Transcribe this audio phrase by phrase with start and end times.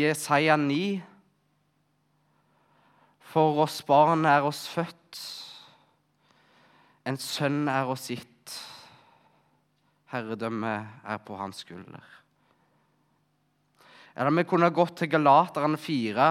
[0.00, 1.02] Jesaja 9.
[3.30, 5.20] For oss barn er oss født,
[7.06, 8.54] en sønn er oss gitt.
[10.10, 12.02] Herredømmet er på hans skulder.
[14.16, 16.30] Eller vi kunne gått til Galaterne 4.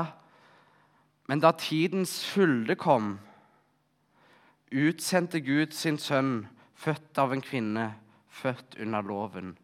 [1.30, 3.14] Men da tidens fylde kom,
[4.74, 7.92] utsendte Gud sin sønn, født av en kvinne,
[8.30, 9.56] født under loven.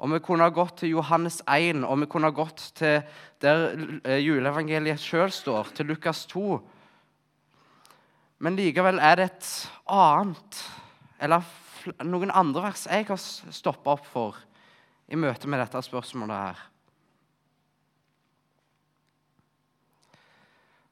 [0.00, 3.02] Og Vi kunne ha gått til Johannes 1, og vi kunne ha gått til
[3.40, 3.66] der
[4.04, 6.60] eh, juleevangeliet sjøl står, til Lukas 2.
[8.40, 9.50] Men likevel er det et
[9.92, 10.62] annet,
[11.20, 11.44] eller
[12.04, 14.40] noen andre vers jeg har stoppa opp for
[15.10, 16.64] i møte med dette spørsmålet her.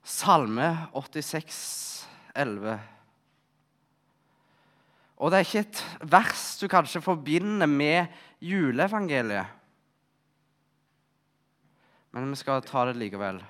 [0.09, 1.59] Salme 86,
[2.37, 2.79] 11.
[5.19, 8.07] Og det er ikke et vers du kanskje forbinder med
[8.39, 9.47] juleevangeliet.
[12.11, 13.41] Men vi skal ta det likevel.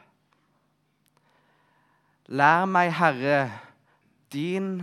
[2.28, 3.38] Lær meg, Herre,
[4.32, 4.82] din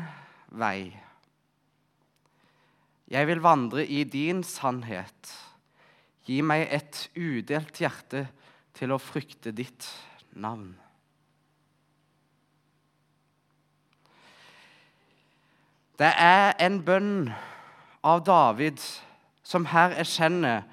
[0.49, 0.95] vei.
[3.11, 5.35] Jeg vil vandre i din sannhet.
[6.25, 8.25] Gi meg et udelt hjerte
[8.75, 9.85] til å frykte ditt
[10.33, 10.73] navn.
[15.95, 17.29] Det er en bønn
[18.03, 18.81] av David
[19.45, 20.65] som her erkjenner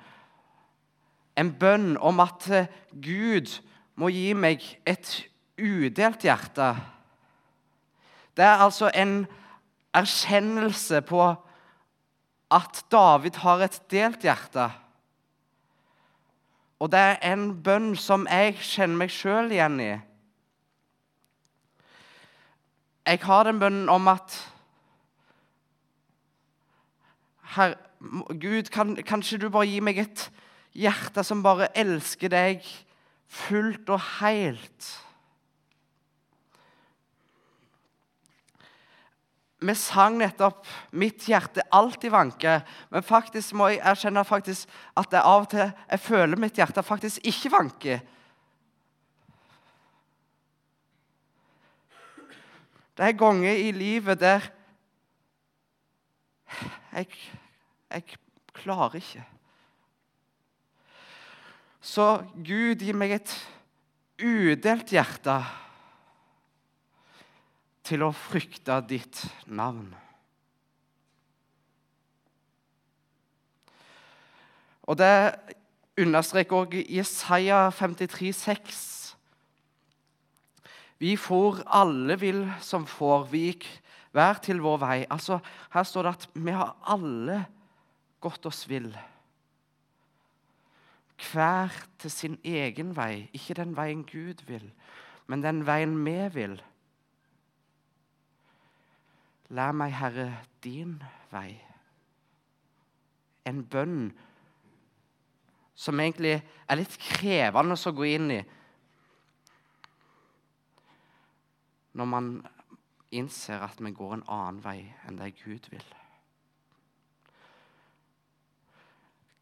[1.36, 2.48] en bønn om at
[2.92, 3.52] Gud
[4.00, 5.22] må gi meg et
[5.60, 6.72] udelt hjerte.
[8.36, 9.26] Det er altså en
[9.92, 11.24] erkjennelse på
[12.52, 14.70] at David har et delt hjerte.
[16.80, 19.92] Og det er en bønn som jeg kjenner meg sjøl igjen i.
[23.06, 24.34] Jeg har den bønnen om at
[27.52, 30.26] Herre, Gud, kan, kanskje du bare gi meg et
[30.74, 32.64] hjerte som bare elsker deg
[33.30, 34.88] fullt og helt?
[39.62, 45.22] Vi sang nettopp 'Mitt hjerte alltid vanker', men faktisk må jeg erkjenne faktisk at jeg
[45.22, 48.00] av og til jeg føler mitt hjerte faktisk ikke vanker.
[52.96, 54.50] Det er ganger i livet der
[56.92, 57.06] jeg
[57.92, 58.18] jeg
[58.56, 59.24] klarer ikke.
[61.82, 63.32] Så Gud, gi meg et
[64.22, 65.40] udelt hjerte
[67.82, 69.90] til å frykte ditt navn.
[74.86, 75.12] Og det
[75.98, 78.88] understreker også Jesaja 53, 53,6.
[81.02, 83.66] Vi for alle vil som får, vi gikk
[84.14, 84.98] hver til vår vei.
[85.10, 85.40] Altså,
[85.72, 87.40] Her står det at vi har alle
[88.22, 88.90] gått oss vil.
[91.22, 94.64] Hver til sin egen vei, ikke den veien Gud vil,
[95.30, 96.56] men den veien vi vil.
[99.52, 100.30] Lær meg, Herre,
[100.64, 100.96] din
[101.30, 101.60] vei.
[103.46, 104.12] En bønn
[105.74, 108.42] som egentlig er litt krevende å gå inn i
[111.92, 112.28] når man
[113.12, 115.84] innser at vi går en annen vei enn det Gud vil.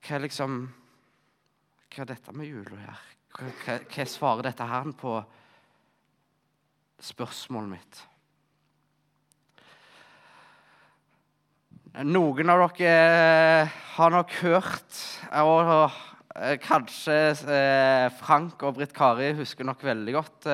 [0.00, 0.60] Hva er liksom
[1.90, 3.00] Hva er dette med jula å gjøre?
[3.30, 5.16] Hva, hva svarer dette her på
[7.00, 8.00] spørsmålet mitt?
[11.90, 14.98] Noen av dere eh, har nok hørt,
[15.42, 15.90] og
[16.38, 17.16] eh, kanskje
[17.50, 20.46] eh, Frank og Britt Kari husker nok veldig godt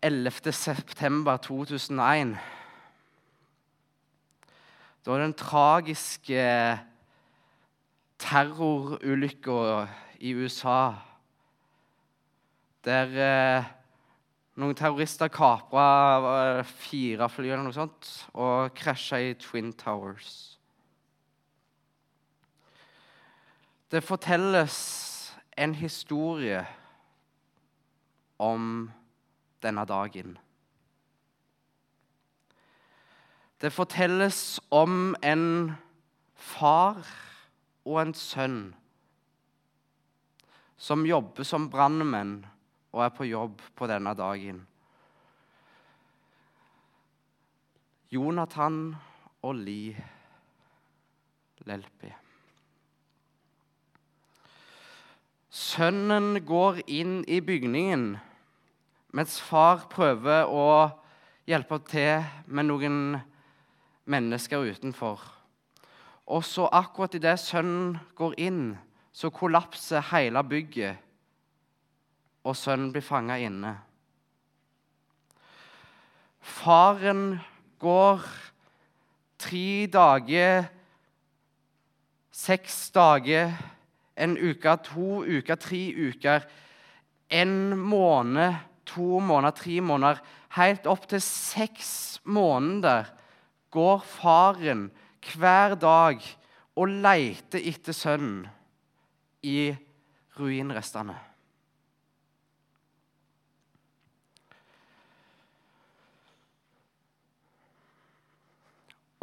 [0.00, 0.48] 11.
[0.48, 2.32] september 2001.
[5.04, 6.48] Da den tragiske
[8.24, 9.86] terrorulykka
[10.24, 10.94] i USA
[12.84, 13.66] der eh,
[14.60, 20.58] noen terrorister kapra fire fly eller noe sånt og krasja i Twin Towers.
[23.90, 24.76] Det fortelles
[25.56, 26.64] en historie
[28.42, 28.90] om
[29.62, 30.36] denne dagen.
[33.60, 35.72] Det fortelles om en
[36.34, 37.04] far
[37.84, 38.58] og en sønn
[40.80, 42.40] som jobber som brannmenn
[42.94, 44.60] og er på jobb på denne dagen.
[48.12, 48.94] Jonathan
[49.42, 49.94] og Li
[51.64, 52.12] Lelpi.
[55.54, 58.14] Sønnen går inn i bygningen
[59.14, 60.66] mens far prøver å
[61.46, 62.98] hjelpe til med noen
[64.10, 65.22] mennesker utenfor.
[66.26, 68.62] Og så akkurat idet sønnen går inn,
[69.12, 71.04] så kollapser hele bygget
[72.44, 73.72] og sønnen blir fanga inne.
[76.44, 77.38] Faren
[77.80, 78.24] går
[79.40, 80.66] tre dager,
[82.34, 83.54] seks dager,
[84.14, 86.44] en uke, to uker, tre uker,
[87.32, 90.20] en måned, to måneder, tre måneder
[90.54, 93.08] Helt opp til seks måneder
[93.74, 94.84] går faren
[95.32, 96.20] hver dag
[96.76, 98.44] og leter etter sønnen
[99.44, 99.74] i
[100.38, 101.16] ruinrestene.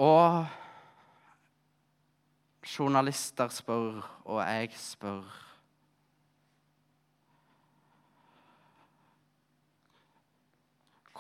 [0.02, 0.48] Og
[2.66, 5.48] journalister spør, og jeg spør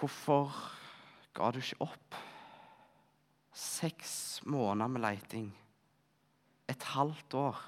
[0.01, 0.49] Hvorfor
[1.37, 2.15] ga du ikke opp?
[3.51, 5.51] Seks måneder med leiting.
[6.71, 7.59] Et halvt år.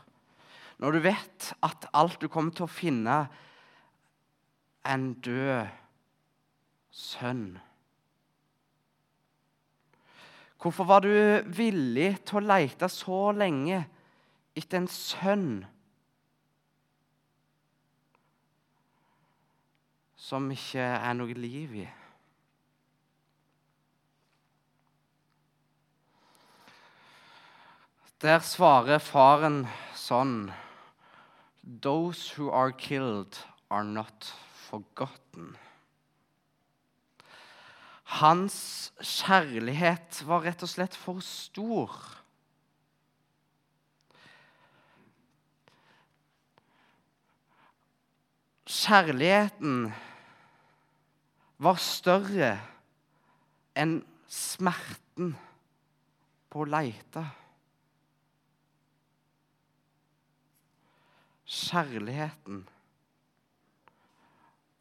[0.80, 3.18] Når du vet at alt du kommer til å finne,
[4.84, 5.70] er en død
[6.92, 7.46] sønn.
[10.64, 11.12] Hvorfor var du
[11.52, 13.82] villig til å lete så lenge
[14.56, 15.50] etter en sønn
[20.16, 21.90] som ikke er noe liv i?
[28.24, 29.66] Der svarer faren
[30.00, 30.54] sånn
[31.84, 33.36] Those who are killed,
[33.68, 34.30] are not
[34.70, 35.58] forgotten.
[38.24, 41.92] Hans kjærlighet var rett og slett for stor.
[48.64, 49.90] Kjærligheten
[51.60, 52.56] var større
[53.76, 54.00] enn
[54.32, 55.36] smerten
[56.48, 57.28] på å leite.
[61.54, 62.64] Kjærligheten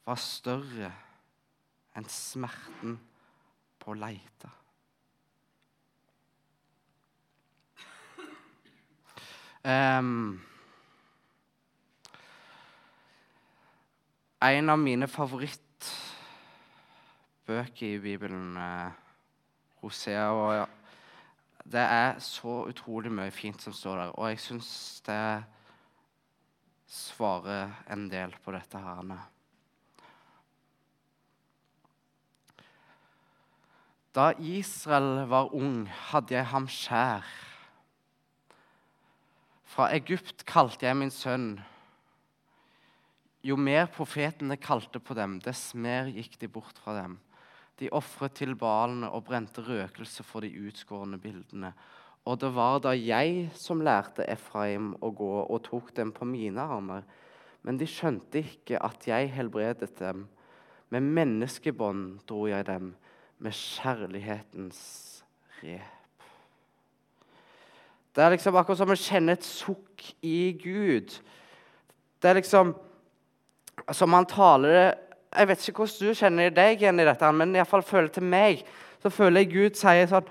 [0.06, 0.92] var større
[1.92, 2.96] enn smerten
[3.82, 4.48] på å leite.
[9.62, 10.42] Um,
[14.42, 18.90] en av mine favorittbøker i Bibelen, uh,
[19.84, 20.68] Hosea og
[21.62, 25.42] Det er så utrolig mye fint som står der, og jeg syns det er
[26.92, 28.78] svarer en del på dette.
[28.78, 29.16] her.
[34.12, 37.24] Da Israel var ung, hadde jeg ham skjær.
[39.72, 41.54] Fra Egypt kalte jeg min sønn.
[43.42, 47.16] Jo mer profetene kalte på dem, dess mer gikk de bort fra dem.
[47.80, 51.72] De ofret til balene og brente røkelse for de utskårne bildene.
[52.24, 56.62] Og det var da jeg som lærte Efraim å gå og tok dem på mine
[56.62, 57.02] armer.
[57.66, 60.28] Men de skjønte ikke at jeg helbredet dem.
[60.92, 62.92] Med menneskebånd dro jeg dem,
[63.42, 64.82] med kjærlighetens
[65.62, 65.98] rep.
[68.12, 71.14] Det er liksom akkurat som å kjenne et sukk i Gud.
[72.20, 72.74] Det er liksom
[73.96, 74.88] Som han taler det
[75.32, 78.22] Jeg vet ikke hvordan du kjenner deg igjen i dette, men i fall føler til
[78.22, 78.60] meg,
[79.00, 80.28] så føler jeg Gud sier sånn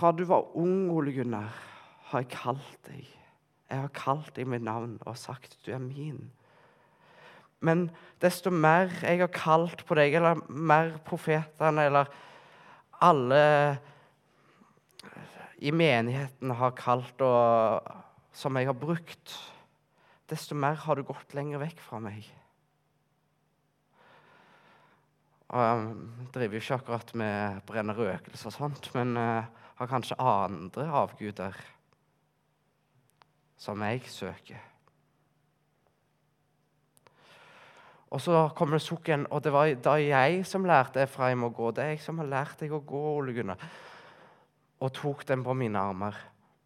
[0.00, 1.52] fra du var ung, Ole Gunnar,
[2.08, 3.04] har jeg kalt deg.
[3.70, 6.30] Jeg har kalt deg med navn og sagt du er min.
[7.60, 7.90] Men
[8.22, 12.08] desto mer jeg har kalt på deg, eller mer profetene, eller
[13.04, 13.42] alle
[15.60, 17.90] i menigheten har kalt og
[18.32, 19.36] som jeg har brukt,
[20.30, 22.24] desto mer har du gått lenger vekk fra meg.
[25.50, 29.48] Og Jeg driver jo ikke akkurat med brenner røkelse og sånt, men uh,
[29.80, 31.56] har kanskje andre avguder
[33.60, 34.60] som jeg søker.
[38.10, 41.70] Og så kommer det sukken, og det var da jeg som lærte Efraim å gå.
[41.72, 43.60] Det er jeg som har lært deg å gå, Ole Gunnar.
[44.82, 46.16] Og tok dem på mine armer.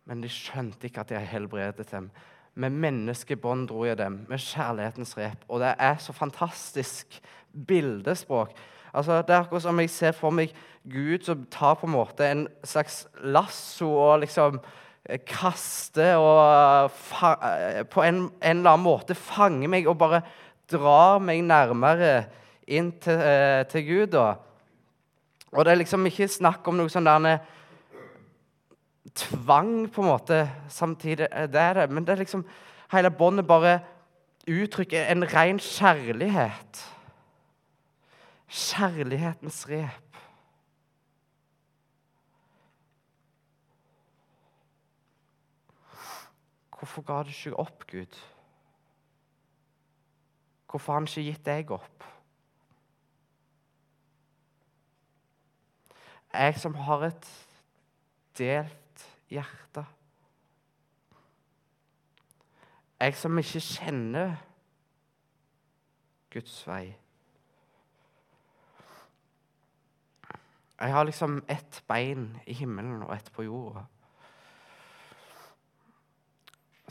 [0.09, 2.09] Men de skjønte ikke at jeg helbredet dem.
[2.55, 5.45] Med menneskebånd dro jeg dem, med kjærlighetens rep.
[5.49, 7.19] Og det er så fantastisk
[7.53, 8.55] bildespråk.
[8.95, 12.27] Altså, det er akkurat som jeg ser for meg Gud som tar på en måte
[12.29, 14.61] en slags lasso og liksom
[15.09, 16.91] eh, kaster og
[17.25, 20.21] eh, på en, en, eller annen måte fanger meg og bare
[20.71, 22.13] drar meg nærmere
[22.69, 24.07] inn til, eh, til Gud.
[24.15, 24.35] Da.
[25.53, 27.41] Og det er liksom ikke snakk om noe sånn der
[29.15, 31.29] tvang, på en måte, samtidig.
[31.53, 31.91] Det er det.
[31.91, 32.45] Men det er liksom
[32.93, 33.79] hele båndet bare
[34.51, 36.83] uttrykker en ren kjærlighet.
[38.49, 40.17] Kjærlighetens rep.
[46.79, 48.23] Hvorfor ga du ikke opp, Gud?
[50.75, 52.05] hvorfor har han ikke gitt deg opp?
[56.35, 57.29] Jeg som har et
[58.35, 59.85] delt hjerte.
[62.99, 64.35] Jeg som ikke kjenner
[66.35, 66.97] Guds vei.
[70.85, 73.87] Jeg har liksom ett bein i himmelen og ett på jorda.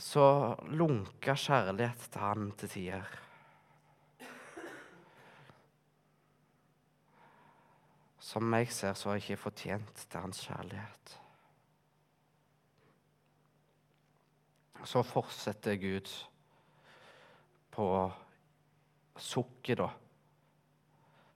[0.02, 0.24] Så
[0.66, 3.12] lunka kjærlighet til han til tider.
[8.18, 11.18] Som jeg ser, så har jeg ikke fortjent til hans kjærlighet.
[14.84, 16.10] Så fortsetter Gud
[17.70, 17.86] på
[19.16, 19.92] sukket, da.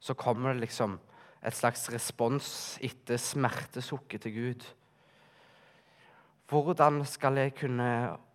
[0.00, 0.98] Så kommer det liksom
[1.42, 2.48] et slags respons
[2.84, 4.66] etter smertesukket til Gud.
[6.48, 7.88] Hvordan skal jeg kunne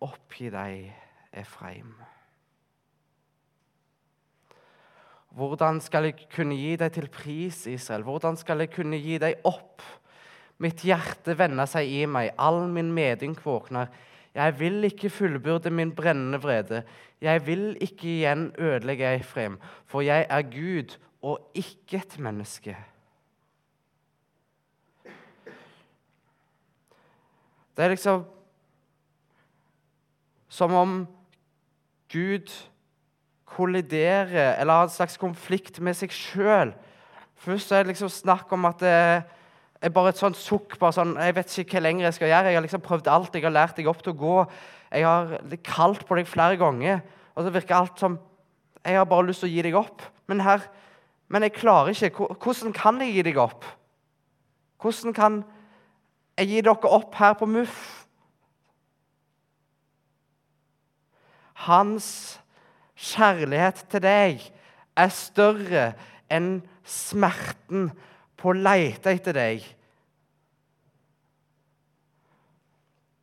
[0.04, 0.92] oppgi deg,
[1.34, 1.92] Efraim?
[5.34, 8.04] Hvordan skal jeg kunne gi deg til pris, Israel?
[8.06, 9.82] Hvordan skal jeg kunne gi deg opp?
[10.62, 13.90] Mitt hjerte vender seg i meg, all min medynk våkner.
[14.34, 16.84] Jeg vil ikke fullbyrde min brennende vrede.
[17.20, 19.58] Jeg vil ikke igjen ødelegge Efraim,
[19.90, 22.78] for jeg er Gud og ikke et menneske.
[27.74, 28.24] Det er liksom
[30.48, 30.98] som om
[32.12, 32.50] Gud
[33.44, 36.70] kolliderer eller har en slags konflikt med seg sjøl.
[37.34, 38.92] Først er det liksom snakk om at det
[39.84, 40.78] er bare et sånt sukk.
[40.78, 42.44] bare sånn, Jeg vet ikke hva lenger jeg skal gjøre.
[42.46, 43.34] Jeg har liksom prøvd alt.
[43.34, 44.36] Jeg har lært deg opp til å gå.
[44.92, 47.02] Jeg har kalt på deg flere ganger.
[47.34, 48.18] Og så virker alt som
[48.84, 50.02] Jeg har bare lyst til å gi deg opp.
[50.28, 50.60] Men her,
[51.28, 52.28] men jeg klarer ikke.
[52.36, 53.64] Hvordan kan jeg gi deg opp?
[54.80, 55.44] Hvordan kan
[56.38, 58.06] jeg gir dere opp her på Muff?
[61.64, 62.08] Hans
[62.94, 64.42] kjærlighet til deg
[64.98, 65.86] er større
[66.32, 67.88] enn smerten
[68.36, 69.64] på å lete etter deg.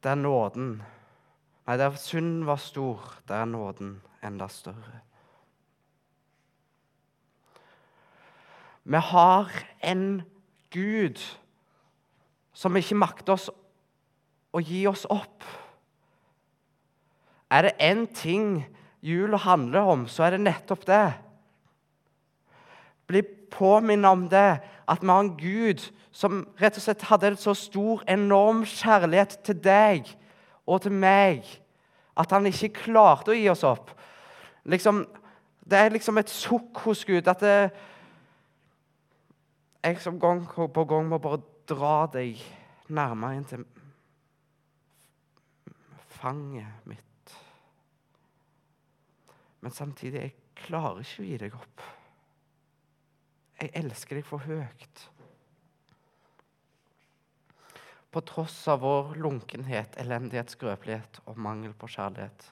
[0.01, 0.79] Der nåden
[1.61, 3.93] Nei, der synden var stor, der er nåden
[4.25, 4.97] enda større.
[8.83, 9.53] Vi har
[9.85, 10.23] en
[10.73, 11.21] Gud
[12.53, 13.49] som ikke makter oss
[14.51, 15.45] å gi oss opp.
[17.51, 18.63] Er det én ting
[19.03, 21.05] jula handler om, så er det nettopp det.
[23.07, 27.39] Bli påminnet om det, at vi har en Gud som rett og slett hadde en
[27.39, 30.11] så stor, enorm kjærlighet til deg
[30.67, 31.47] og til meg
[32.19, 33.93] at han ikke klarte å gi oss opp.
[34.67, 35.05] Liksom,
[35.67, 37.55] det er liksom et sukk hos Gud at det,
[39.81, 42.41] jeg som gang på gang må bare dra deg
[42.91, 43.65] nærmere inn til
[46.21, 47.35] fanget mitt.
[49.61, 51.83] Men samtidig jeg klarer ikke å gi deg opp.
[53.61, 55.03] Jeg elsker deg for høyt.
[58.11, 62.49] På tross av vår lunkenhet, elendighet, skrøpelighet og mangel på kjærlighet,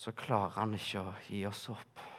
[0.00, 2.09] så klarer han ikke å gi oss opp.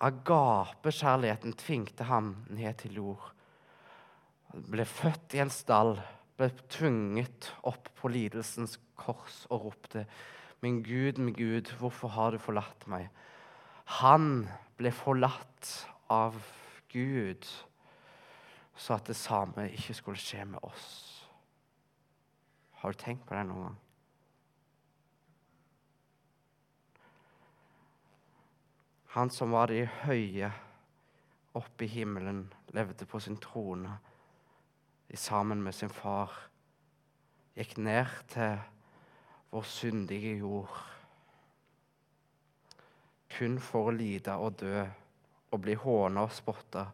[0.00, 3.30] Agapekjærligheten tvingte ham ned til jord.
[4.52, 5.98] Han ble født i en stall
[6.38, 10.06] ble tvunget opp på lidelsens kors og ropte,
[10.62, 13.10] 'Min Gud, min Gud, hvorfor har du forlatt meg?'
[14.00, 16.34] Han ble forlatt av
[16.88, 17.44] Gud
[18.76, 20.86] så at det samme ikke skulle skje med oss.
[22.80, 23.83] Har du tenkt på det noen gang?
[29.14, 30.48] Han som var de høye
[31.54, 33.92] oppe i himmelen, levde på sin trone
[35.14, 36.32] sammen med sin far
[37.54, 38.56] gikk ned til
[39.52, 40.72] vår syndige jord.
[43.36, 46.88] Kun for å lide og dø og bli håna og spotta.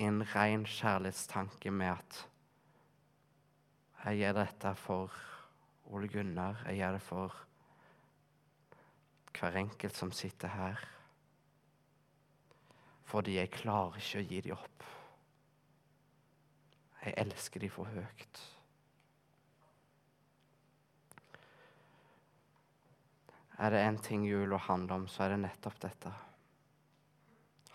[0.00, 2.22] I en ren kjærlighetstanke med at
[4.06, 5.20] jeg gjør dette for
[5.92, 7.42] Ole Gunnar, jeg gjør det for
[9.36, 10.84] hver enkelt som sitter her
[13.06, 14.84] fordi jeg klarer ikke å gi dem opp.
[17.04, 18.40] Jeg elsker dem for høyt.
[23.62, 26.12] Er det én ting jula handler om, så er det nettopp dette.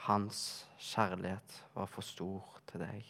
[0.05, 0.43] Hans
[0.77, 3.09] kjærlighet var for stor til deg.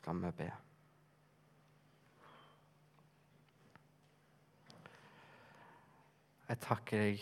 [0.00, 0.52] Skal vi be.
[6.50, 7.20] Jeg takker deg,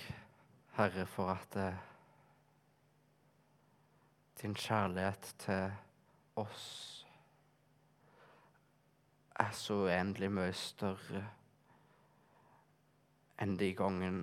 [0.78, 1.74] Herre, for at eh,
[4.40, 5.74] din kjærlighet til
[6.40, 6.62] oss
[9.36, 11.20] er så uendelig mye større
[13.44, 14.22] enn de gangen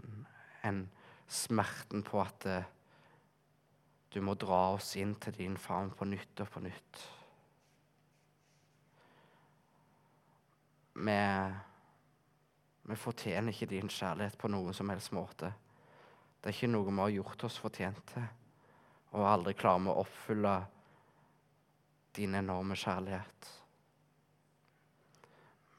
[0.66, 0.82] enn
[1.30, 2.66] smerten på at eh,
[4.10, 7.06] du må dra oss inn til din favn på nytt og på nytt.
[10.98, 11.22] Vi,
[12.86, 15.50] vi fortjener ikke din kjærlighet på noen som helst måte.
[16.39, 18.25] Det er ikke noe vi har gjort oss fortjent til,
[19.18, 20.56] og aldri klarer vi å oppfylle
[22.15, 23.50] din enorme kjærlighet.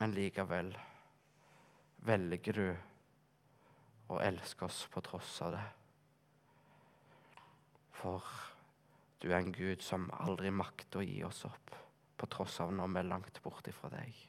[0.00, 0.74] Men likevel
[2.06, 2.68] velger du
[4.12, 5.64] å elske oss på tross av det.
[7.96, 8.22] For
[9.22, 11.76] du er en Gud som aldri makter å gi oss opp,
[12.16, 14.26] på tross av når vi er langt borte fra deg.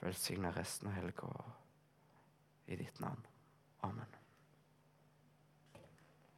[0.00, 1.28] Velsigne resten av helga
[2.66, 3.26] i ditt navn.
[3.80, 4.17] Amen.